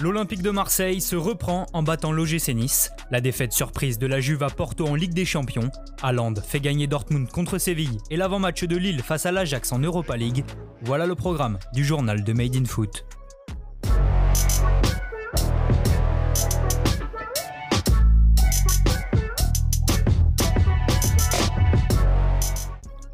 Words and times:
L'Olympique 0.00 0.42
de 0.42 0.50
Marseille 0.50 1.00
se 1.00 1.14
reprend 1.14 1.66
en 1.72 1.84
battant 1.84 2.10
l'OGC 2.10 2.48
Nice. 2.48 2.90
La 3.12 3.20
défaite 3.20 3.52
surprise 3.52 3.96
de 3.96 4.08
la 4.08 4.18
Juve 4.18 4.42
à 4.42 4.50
Porto 4.50 4.86
en 4.86 4.96
Ligue 4.96 5.14
des 5.14 5.24
Champions. 5.24 5.70
Haaland 6.02 6.34
fait 6.44 6.58
gagner 6.58 6.88
Dortmund 6.88 7.30
contre 7.30 7.58
Séville 7.58 7.98
et 8.10 8.16
l'avant-match 8.16 8.64
de 8.64 8.76
Lille 8.76 9.02
face 9.02 9.24
à 9.24 9.30
l'Ajax 9.30 9.70
en 9.70 9.78
Europa 9.78 10.16
League. 10.16 10.44
Voilà 10.82 11.06
le 11.06 11.14
programme 11.14 11.58
du 11.72 11.84
journal 11.84 12.24
de 12.24 12.32
Made 12.32 12.56
in 12.56 12.64
Foot. 12.64 13.06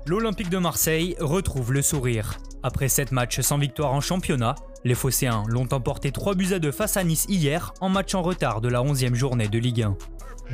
L'Olympique 0.06 0.48
de 0.48 0.58
Marseille 0.58 1.14
retrouve 1.20 1.72
le 1.72 1.82
sourire. 1.82 2.38
Après 2.62 2.88
7 2.88 3.12
matchs 3.12 3.40
sans 3.42 3.58
victoire 3.58 3.92
en 3.92 4.00
championnat, 4.00 4.54
les 4.84 4.94
Phocéens 4.94 5.44
l'ont 5.48 5.68
emporté 5.72 6.10
3 6.10 6.34
buts 6.34 6.52
à 6.52 6.58
2 6.58 6.72
face 6.72 6.96
à 6.96 7.04
Nice 7.04 7.26
hier 7.28 7.72
en 7.80 7.88
match 7.88 8.14
en 8.14 8.22
retard 8.22 8.60
de 8.60 8.68
la 8.68 8.80
11e 8.82 9.14
journée 9.14 9.48
de 9.48 9.58
Ligue 9.58 9.82
1. 9.82 9.96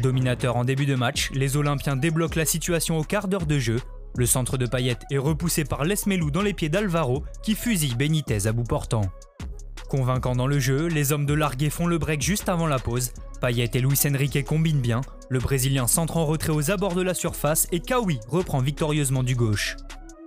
Dominateur 0.00 0.56
en 0.56 0.64
début 0.64 0.86
de 0.86 0.94
match, 0.94 1.30
les 1.32 1.56
Olympiens 1.56 1.96
débloquent 1.96 2.38
la 2.38 2.44
situation 2.44 2.98
au 2.98 3.04
quart 3.04 3.28
d'heure 3.28 3.46
de 3.46 3.58
jeu. 3.58 3.80
Le 4.16 4.26
centre 4.26 4.56
de 4.56 4.66
Payet 4.66 4.98
est 5.10 5.18
repoussé 5.18 5.64
par 5.64 5.84
Lesmelou 5.84 6.30
dans 6.30 6.42
les 6.42 6.54
pieds 6.54 6.68
d'Alvaro 6.68 7.24
qui 7.42 7.54
fusille 7.54 7.94
Benitez 7.94 8.46
à 8.46 8.52
bout 8.52 8.64
portant. 8.64 9.02
Convaincant 9.88 10.34
dans 10.34 10.48
le 10.48 10.58
jeu, 10.58 10.88
les 10.88 11.12
hommes 11.12 11.26
de 11.26 11.34
Larguet 11.34 11.70
font 11.70 11.86
le 11.86 11.98
break 11.98 12.20
juste 12.20 12.48
avant 12.48 12.66
la 12.66 12.78
pause. 12.78 13.12
Payet 13.40 13.70
et 13.74 13.80
Luis 13.80 14.00
Enrique 14.06 14.44
combinent 14.44 14.80
bien. 14.80 15.02
Le 15.28 15.38
Brésilien 15.38 15.86
centre 15.86 16.16
en 16.16 16.26
retrait 16.26 16.52
aux 16.52 16.70
abords 16.70 16.94
de 16.94 17.02
la 17.02 17.14
surface 17.14 17.68
et 17.70 17.80
Kawi 17.80 18.18
reprend 18.28 18.60
victorieusement 18.60 19.22
du 19.22 19.36
gauche. 19.36 19.76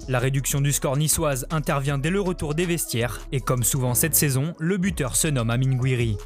La 0.08 0.20
réduction 0.20 0.62
du 0.62 0.72
score 0.72 0.98
niçoise 0.98 1.46
intervient 1.52 1.98
dès 1.98 2.10
le 2.10 2.22
retour 2.22 2.56
des 2.56 2.66
vestiaires 2.66 3.20
et 3.32 3.42
comme 3.42 3.64
souvent 3.64 3.94
cette 3.94 4.16
saison, 4.16 4.56
le 4.60 4.78
buteur 4.78 5.16
se 5.16 5.28
nomme 5.28 5.50
Amin 5.50 5.76
Gouiri. 5.76 6.18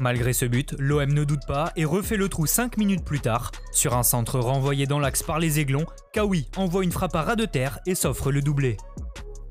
Malgré 0.00 0.32
ce 0.32 0.46
but, 0.46 0.74
l'OM 0.78 1.12
ne 1.12 1.24
doute 1.24 1.46
pas 1.46 1.72
et 1.76 1.84
refait 1.84 2.16
le 2.16 2.28
trou 2.28 2.46
5 2.46 2.78
minutes 2.78 3.04
plus 3.04 3.20
tard. 3.20 3.52
Sur 3.70 3.96
un 3.96 4.02
centre 4.02 4.38
renvoyé 4.38 4.86
dans 4.86 4.98
l'axe 4.98 5.22
par 5.22 5.38
les 5.38 5.60
Aiglons, 5.60 5.86
Kawi 6.12 6.48
envoie 6.56 6.84
une 6.84 6.92
frappe 6.92 7.14
à 7.14 7.22
ras 7.22 7.36
de 7.36 7.44
terre 7.44 7.80
et 7.86 7.94
s'offre 7.94 8.32
le 8.32 8.40
doublé. 8.40 8.78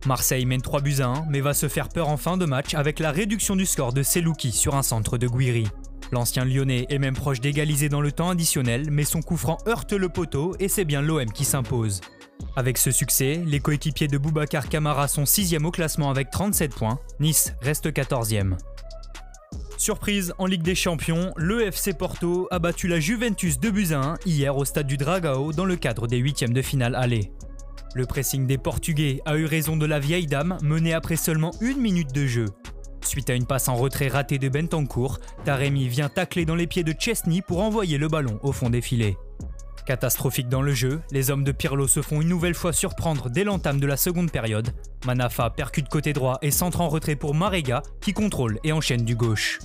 Marseille 0.07 0.45
mène 0.45 0.61
3 0.61 0.81
buts 0.81 0.99
à 0.99 1.07
1 1.07 1.25
mais 1.29 1.41
va 1.41 1.53
se 1.53 1.67
faire 1.67 1.89
peur 1.89 2.09
en 2.09 2.17
fin 2.17 2.37
de 2.37 2.45
match 2.45 2.73
avec 2.73 2.99
la 2.99 3.11
réduction 3.11 3.55
du 3.55 3.67
score 3.67 3.93
de 3.93 4.01
Selouki 4.01 4.51
sur 4.51 4.75
un 4.75 4.83
centre 4.83 5.17
de 5.17 5.27
Gouiri. 5.27 5.67
L'ancien 6.11 6.43
lyonnais 6.43 6.87
est 6.89 6.99
même 6.99 7.15
proche 7.15 7.39
d'égaliser 7.39 7.87
dans 7.87 8.01
le 8.01 8.11
temps 8.11 8.31
additionnel 8.31 8.89
mais 8.89 9.05
son 9.05 9.21
coup 9.21 9.37
franc 9.37 9.59
heurte 9.67 9.93
le 9.93 10.09
poteau 10.09 10.55
et 10.59 10.67
c'est 10.67 10.85
bien 10.85 11.01
l'OM 11.01 11.31
qui 11.31 11.45
s'impose. 11.45 12.01
Avec 12.55 12.77
ce 12.77 12.91
succès, 12.91 13.41
les 13.45 13.59
coéquipiers 13.59 14.07
de 14.07 14.17
Boubacar 14.17 14.69
Camara 14.69 15.07
sont 15.07 15.23
6e 15.23 15.65
au 15.65 15.71
classement 15.71 16.09
avec 16.09 16.29
37 16.31 16.75
points, 16.75 16.99
Nice 17.19 17.53
reste 17.61 17.87
14e. 17.91 18.57
Surprise 19.77 20.33
en 20.37 20.45
Ligue 20.45 20.61
des 20.61 20.75
Champions, 20.75 21.33
le 21.37 21.65
FC 21.65 21.93
Porto 21.93 22.47
a 22.51 22.59
battu 22.59 22.87
la 22.87 22.99
Juventus 22.99 23.59
de 23.59 23.69
buts 23.71 23.93
1 23.93 24.15
hier 24.25 24.55
au 24.55 24.63
stade 24.63 24.85
du 24.85 24.95
Dragao 24.95 25.53
dans 25.53 25.65
le 25.65 25.75
cadre 25.75 26.05
des 26.05 26.17
huitièmes 26.17 26.53
de 26.53 26.61
finale 26.61 26.93
aller. 26.93 27.31
Le 27.95 28.05
pressing 28.05 28.45
des 28.45 28.57
Portugais 28.57 29.21
a 29.25 29.37
eu 29.37 29.45
raison 29.45 29.75
de 29.75 29.85
la 29.85 29.99
vieille 29.99 30.27
dame 30.27 30.57
menée 30.61 30.93
après 30.93 31.15
seulement 31.15 31.51
une 31.61 31.81
minute 31.81 32.13
de 32.13 32.27
jeu. 32.27 32.45
Suite 33.03 33.29
à 33.29 33.33
une 33.33 33.47
passe 33.47 33.67
en 33.67 33.75
retrait 33.75 34.07
ratée 34.07 34.37
de 34.37 34.49
Bentancourt, 34.49 35.19
Taremi 35.43 35.87
vient 35.87 36.09
tacler 36.09 36.45
dans 36.45 36.55
les 36.55 36.67
pieds 36.67 36.83
de 36.83 36.93
Chesney 36.97 37.41
pour 37.41 37.61
envoyer 37.61 37.97
le 37.97 38.07
ballon 38.07 38.39
au 38.43 38.51
fond 38.51 38.69
des 38.69 38.81
filets. 38.81 39.17
Catastrophique 39.85 40.47
dans 40.47 40.61
le 40.61 40.73
jeu, 40.73 41.01
les 41.11 41.31
hommes 41.31 41.43
de 41.43 41.51
Pirlo 41.51 41.87
se 41.87 42.01
font 42.01 42.21
une 42.21 42.27
nouvelle 42.27 42.53
fois 42.53 42.71
surprendre 42.71 43.29
dès 43.29 43.43
l'entame 43.43 43.79
de 43.79 43.87
la 43.87 43.97
seconde 43.97 44.31
période. 44.31 44.69
Manafa 45.05 45.49
percute 45.49 45.89
côté 45.89 46.13
droit 46.13 46.37
et 46.41 46.51
centre 46.51 46.81
en 46.81 46.89
retrait 46.89 47.15
pour 47.15 47.33
Marega 47.33 47.81
qui 47.99 48.13
contrôle 48.13 48.59
et 48.63 48.71
enchaîne 48.71 49.03
du 49.03 49.15
gauche. 49.15 49.59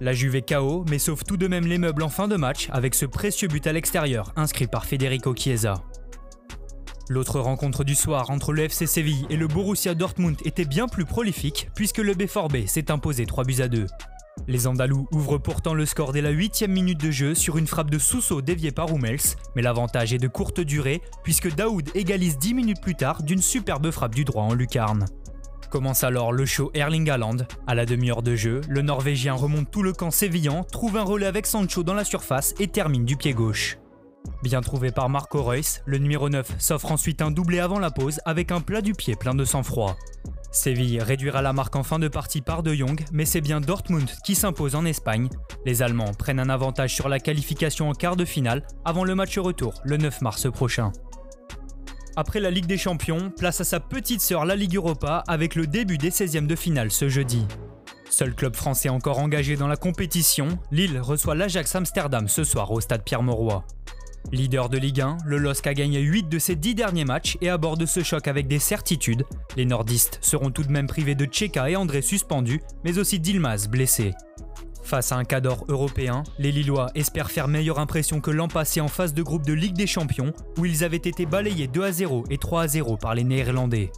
La 0.00 0.12
Juve 0.12 0.36
est 0.36 0.48
KO 0.48 0.84
mais 0.88 0.98
sauve 0.98 1.24
tout 1.24 1.36
de 1.36 1.48
même 1.48 1.66
les 1.66 1.78
meubles 1.78 2.04
en 2.04 2.08
fin 2.08 2.28
de 2.28 2.36
match 2.36 2.68
avec 2.70 2.94
ce 2.94 3.04
précieux 3.04 3.48
but 3.48 3.66
à 3.66 3.72
l'extérieur 3.72 4.32
inscrit 4.36 4.68
par 4.68 4.86
Federico 4.86 5.34
Chiesa. 5.34 5.82
L'autre 7.08 7.40
rencontre 7.40 7.84
du 7.84 7.94
soir 7.94 8.30
entre 8.30 8.52
le 8.52 8.64
FC 8.64 8.86
Séville 8.86 9.26
et 9.30 9.36
le 9.36 9.48
Borussia 9.48 9.94
Dortmund 9.94 10.36
était 10.44 10.66
bien 10.66 10.86
plus 10.86 11.06
prolifique 11.06 11.68
puisque 11.74 11.98
le 11.98 12.14
B4B 12.14 12.66
s'est 12.66 12.90
imposé 12.90 13.26
3 13.26 13.44
buts 13.44 13.60
à 13.60 13.68
2. 13.68 13.86
Les 14.46 14.66
Andalous 14.66 15.08
ouvrent 15.12 15.38
pourtant 15.38 15.74
le 15.74 15.86
score 15.86 16.12
dès 16.12 16.20
la 16.20 16.30
8 16.30 16.68
minute 16.68 17.00
de 17.00 17.10
jeu 17.10 17.34
sur 17.34 17.58
une 17.58 17.66
frappe 17.66 17.90
de 17.90 17.98
Sousso 17.98 18.40
déviée 18.40 18.72
par 18.72 18.92
Hummels, 18.92 19.36
mais 19.56 19.62
l'avantage 19.62 20.14
est 20.14 20.18
de 20.18 20.28
courte 20.28 20.60
durée 20.60 21.02
puisque 21.24 21.54
Daoud 21.54 21.90
égalise 21.94 22.38
10 22.38 22.54
minutes 22.54 22.80
plus 22.80 22.94
tard 22.94 23.22
d'une 23.22 23.42
superbe 23.42 23.90
frappe 23.90 24.14
du 24.14 24.24
droit 24.24 24.44
en 24.44 24.54
lucarne. 24.54 25.06
Commence 25.70 26.02
alors 26.02 26.32
le 26.32 26.46
show 26.46 26.70
Erling 26.72 27.10
Haaland. 27.10 27.36
À 27.66 27.74
la 27.74 27.84
demi-heure 27.84 28.22
de 28.22 28.34
jeu, 28.36 28.62
le 28.68 28.80
Norvégien 28.80 29.34
remonte 29.34 29.70
tout 29.70 29.82
le 29.82 29.92
camp 29.92 30.10
sévillan, 30.10 30.64
trouve 30.64 30.96
un 30.96 31.02
relais 31.02 31.26
avec 31.26 31.46
Sancho 31.46 31.82
dans 31.82 31.94
la 31.94 32.04
surface 32.04 32.54
et 32.58 32.68
termine 32.68 33.04
du 33.04 33.16
pied 33.16 33.34
gauche. 33.34 33.78
Bien 34.42 34.60
trouvé 34.60 34.92
par 34.92 35.08
Marco 35.08 35.42
Reus, 35.42 35.82
le 35.84 35.98
numéro 35.98 36.28
9 36.28 36.54
s'offre 36.58 36.92
ensuite 36.92 37.22
un 37.22 37.30
doublé 37.30 37.60
avant 37.60 37.78
la 37.78 37.90
pause 37.90 38.20
avec 38.24 38.50
un 38.50 38.60
plat 38.60 38.80
du 38.80 38.94
pied 38.94 39.14
plein 39.14 39.34
de 39.34 39.44
sang-froid. 39.44 39.96
Séville 40.58 41.00
réduira 41.00 41.40
la 41.40 41.52
marque 41.52 41.76
en 41.76 41.84
fin 41.84 42.00
de 42.00 42.08
partie 42.08 42.40
par 42.40 42.64
De 42.64 42.74
Jong, 42.74 43.04
mais 43.12 43.24
c'est 43.24 43.40
bien 43.40 43.60
Dortmund 43.60 44.10
qui 44.24 44.34
s'impose 44.34 44.74
en 44.74 44.84
Espagne. 44.84 45.28
Les 45.64 45.82
Allemands 45.82 46.12
prennent 46.12 46.40
un 46.40 46.50
avantage 46.50 46.94
sur 46.96 47.08
la 47.08 47.20
qualification 47.20 47.88
en 47.88 47.92
quart 47.92 48.16
de 48.16 48.24
finale 48.24 48.66
avant 48.84 49.04
le 49.04 49.14
match 49.14 49.38
retour 49.38 49.74
le 49.84 49.96
9 49.96 50.20
mars 50.20 50.50
prochain. 50.50 50.90
Après 52.16 52.40
la 52.40 52.50
Ligue 52.50 52.66
des 52.66 52.76
Champions, 52.76 53.30
place 53.30 53.60
à 53.60 53.64
sa 53.64 53.78
petite 53.78 54.20
sœur 54.20 54.44
la 54.44 54.56
Ligue 54.56 54.74
Europa 54.74 55.22
avec 55.28 55.54
le 55.54 55.68
début 55.68 55.96
des 55.96 56.10
16e 56.10 56.48
de 56.48 56.56
finale 56.56 56.90
ce 56.90 57.08
jeudi. 57.08 57.46
Seul 58.10 58.34
club 58.34 58.56
français 58.56 58.88
encore 58.88 59.20
engagé 59.20 59.54
dans 59.54 59.68
la 59.68 59.76
compétition, 59.76 60.48
Lille 60.72 60.98
reçoit 60.98 61.36
l'Ajax 61.36 61.76
Amsterdam 61.76 62.26
ce 62.26 62.42
soir 62.42 62.72
au 62.72 62.80
stade 62.80 63.04
Pierre-Mauroy. 63.04 63.64
Leader 64.32 64.68
de 64.68 64.78
Ligue 64.78 65.00
1, 65.00 65.18
le 65.24 65.38
LOSC 65.38 65.66
a 65.66 65.74
gagné 65.74 66.00
8 66.00 66.28
de 66.28 66.38
ses 66.38 66.54
10 66.54 66.74
derniers 66.74 67.04
matchs 67.04 67.38
et 67.40 67.48
aborde 67.48 67.86
ce 67.86 68.02
choc 68.02 68.28
avec 68.28 68.46
des 68.46 68.58
certitudes. 68.58 69.24
Les 69.56 69.64
nordistes 69.64 70.18
seront 70.20 70.50
tout 70.50 70.64
de 70.64 70.70
même 70.70 70.86
privés 70.86 71.14
de 71.14 71.24
Tcheka 71.24 71.70
et 71.70 71.76
André 71.76 72.02
suspendus, 72.02 72.60
mais 72.84 72.98
aussi 72.98 73.20
d'Ilmaz 73.20 73.68
blessé. 73.68 74.12
Face 74.82 75.12
à 75.12 75.16
un 75.16 75.24
cadre 75.24 75.64
européen, 75.68 76.22
les 76.38 76.50
Lillois 76.50 76.90
espèrent 76.94 77.30
faire 77.30 77.48
meilleure 77.48 77.78
impression 77.78 78.20
que 78.20 78.30
l'an 78.30 78.48
passé 78.48 78.80
en 78.80 78.88
phase 78.88 79.12
de 79.12 79.22
groupe 79.22 79.44
de 79.44 79.52
Ligue 79.52 79.76
des 79.76 79.86
Champions, 79.86 80.32
où 80.56 80.64
ils 80.64 80.84
avaient 80.84 80.96
été 80.96 81.26
balayés 81.26 81.66
2 81.66 81.82
à 81.82 81.92
0 81.92 82.24
et 82.30 82.38
3 82.38 82.62
à 82.62 82.68
0 82.68 82.96
par 82.96 83.14
les 83.14 83.24
Néerlandais. 83.24 83.90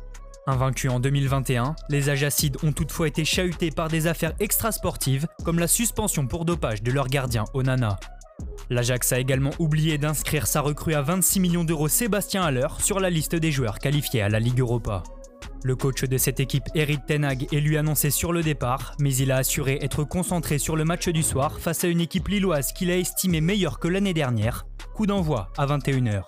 Invaincus 0.46 0.90
en 0.90 0.98
2021, 0.98 1.76
les 1.90 2.08
Ajacides 2.08 2.56
ont 2.64 2.72
toutefois 2.72 3.06
été 3.06 3.24
chahutés 3.24 3.70
par 3.70 3.88
des 3.88 4.06
affaires 4.06 4.32
extrasportives, 4.40 5.28
comme 5.44 5.58
la 5.58 5.68
suspension 5.68 6.26
pour 6.26 6.44
dopage 6.44 6.82
de 6.82 6.90
leur 6.90 7.06
gardien 7.06 7.44
Onana. 7.54 7.98
L'Ajax 8.70 9.12
a 9.12 9.18
également 9.18 9.50
oublié 9.58 9.98
d'inscrire 9.98 10.46
sa 10.46 10.60
recrue 10.60 10.94
à 10.94 11.02
26 11.02 11.40
millions 11.40 11.64
d'euros 11.64 11.88
Sébastien 11.88 12.44
Haller 12.44 12.68
sur 12.78 13.00
la 13.00 13.10
liste 13.10 13.34
des 13.34 13.50
joueurs 13.50 13.80
qualifiés 13.80 14.22
à 14.22 14.28
la 14.28 14.38
Ligue 14.38 14.60
Europa. 14.60 15.02
Le 15.64 15.74
coach 15.74 16.04
de 16.04 16.16
cette 16.16 16.38
équipe, 16.38 16.68
Eric 16.76 17.04
Tenag, 17.04 17.52
est 17.52 17.60
lui 17.60 17.76
annoncé 17.76 18.10
sur 18.10 18.32
le 18.32 18.42
départ, 18.44 18.94
mais 19.00 19.14
il 19.16 19.32
a 19.32 19.38
assuré 19.38 19.80
être 19.82 20.04
concentré 20.04 20.58
sur 20.58 20.76
le 20.76 20.84
match 20.84 21.08
du 21.08 21.24
soir 21.24 21.58
face 21.58 21.82
à 21.82 21.88
une 21.88 22.00
équipe 22.00 22.28
lilloise 22.28 22.72
qu'il 22.72 22.92
a 22.92 22.96
estimée 22.96 23.40
meilleure 23.40 23.80
que 23.80 23.88
l'année 23.88 24.14
dernière. 24.14 24.66
Coup 24.94 25.06
d'envoi 25.06 25.50
à 25.58 25.66
21h. 25.66 26.22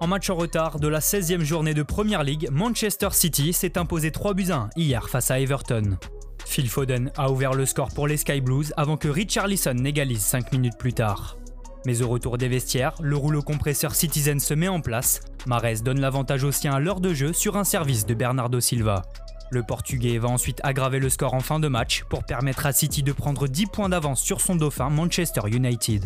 En 0.00 0.06
match 0.08 0.28
en 0.30 0.34
retard 0.34 0.80
de 0.80 0.88
la 0.88 0.98
16e 0.98 1.42
journée 1.42 1.74
de 1.74 1.84
Premier 1.84 2.22
League, 2.24 2.48
Manchester 2.50 3.10
City 3.12 3.52
s'est 3.52 3.78
imposé 3.78 4.10
3 4.10 4.34
buts 4.34 4.50
à 4.50 4.56
1 4.56 4.70
hier 4.74 5.08
face 5.08 5.30
à 5.30 5.38
Everton. 5.38 5.96
Phil 6.50 6.68
Foden 6.68 7.12
a 7.16 7.30
ouvert 7.30 7.54
le 7.54 7.64
score 7.64 7.90
pour 7.90 8.08
les 8.08 8.16
Sky 8.16 8.40
Blues 8.40 8.74
avant 8.76 8.96
que 8.96 9.06
Richarlison 9.06 9.72
n'égalise 9.74 10.20
5 10.20 10.50
minutes 10.50 10.76
plus 10.76 10.92
tard. 10.92 11.36
Mais 11.86 12.02
au 12.02 12.08
retour 12.08 12.38
des 12.38 12.48
vestiaires, 12.48 12.92
le 13.00 13.16
rouleau 13.16 13.40
compresseur 13.40 13.94
Citizen 13.94 14.40
se 14.40 14.54
met 14.54 14.66
en 14.66 14.80
place. 14.80 15.20
Mares 15.46 15.82
donne 15.84 16.00
l'avantage 16.00 16.42
aux 16.42 16.50
siens 16.50 16.74
à 16.74 16.80
l'heure 16.80 17.00
de 17.00 17.14
jeu 17.14 17.32
sur 17.32 17.56
un 17.56 17.62
service 17.62 18.04
de 18.04 18.14
Bernardo 18.14 18.58
Silva. 18.58 19.02
Le 19.52 19.62
Portugais 19.62 20.18
va 20.18 20.28
ensuite 20.28 20.60
aggraver 20.64 20.98
le 20.98 21.08
score 21.08 21.34
en 21.34 21.40
fin 21.40 21.60
de 21.60 21.68
match 21.68 22.02
pour 22.10 22.24
permettre 22.24 22.66
à 22.66 22.72
City 22.72 23.04
de 23.04 23.12
prendre 23.12 23.46
10 23.46 23.66
points 23.66 23.88
d'avance 23.88 24.20
sur 24.20 24.40
son 24.40 24.56
dauphin 24.56 24.90
Manchester 24.90 25.42
United. 25.46 26.04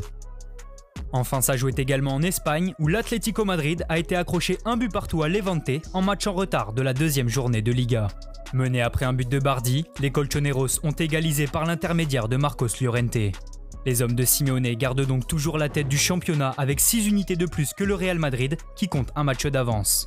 Enfin, 1.12 1.40
ça 1.40 1.56
jouait 1.56 1.72
également 1.78 2.12
en 2.12 2.22
Espagne 2.22 2.74
où 2.78 2.88
l'Atlético 2.88 3.46
Madrid 3.46 3.86
a 3.88 3.98
été 3.98 4.14
accroché 4.14 4.58
un 4.66 4.76
but 4.76 4.92
partout 4.92 5.22
à 5.22 5.28
Levante 5.30 5.70
en 5.94 6.02
match 6.02 6.26
en 6.26 6.34
retard 6.34 6.74
de 6.74 6.82
la 6.82 6.92
deuxième 6.92 7.30
journée 7.30 7.62
de 7.62 7.72
Liga. 7.72 8.08
Menés 8.54 8.82
après 8.82 9.04
un 9.04 9.12
but 9.12 9.28
de 9.28 9.40
Bardi, 9.40 9.84
les 9.98 10.12
Colchoneros 10.12 10.78
ont 10.84 10.92
égalisé 10.92 11.48
par 11.48 11.66
l'intermédiaire 11.66 12.28
de 12.28 12.36
Marcos 12.36 12.68
Llorente. 12.80 13.18
Les 13.84 14.00
hommes 14.00 14.14
de 14.14 14.24
Simeone 14.24 14.72
gardent 14.74 15.04
donc 15.04 15.26
toujours 15.26 15.58
la 15.58 15.68
tête 15.68 15.88
du 15.88 15.98
championnat 15.98 16.54
avec 16.56 16.78
6 16.78 17.08
unités 17.08 17.34
de 17.34 17.46
plus 17.46 17.74
que 17.74 17.82
le 17.82 17.96
Real 17.96 18.20
Madrid 18.20 18.56
qui 18.76 18.86
compte 18.86 19.10
un 19.16 19.24
match 19.24 19.44
d'avance. 19.46 20.06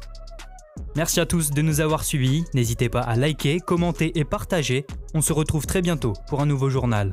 Merci 0.95 1.19
à 1.19 1.25
tous 1.25 1.51
de 1.51 1.61
nous 1.61 1.81
avoir 1.81 2.05
suivis, 2.05 2.45
n'hésitez 2.53 2.87
pas 2.87 3.01
à 3.01 3.17
liker, 3.17 3.59
commenter 3.59 4.17
et 4.17 4.23
partager. 4.23 4.85
On 5.13 5.21
se 5.21 5.33
retrouve 5.33 5.65
très 5.65 5.81
bientôt 5.81 6.13
pour 6.29 6.39
un 6.39 6.45
nouveau 6.45 6.69
journal. 6.69 7.11